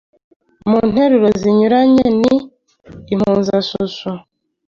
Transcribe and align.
mu 0.69 0.79
nteruro 0.89 1.27
zinyuranye, 1.41 2.05
ni 2.21 2.35
impuzashusho: 3.13 4.09